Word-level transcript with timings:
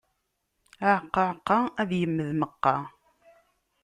Aɛeqqa, 0.87 1.19
aɛeqqa, 1.23 1.57
ad 1.81 1.89
yemmed 1.99 2.27
meqqa. 2.39 2.73